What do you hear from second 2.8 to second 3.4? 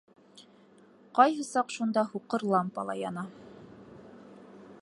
ла яна.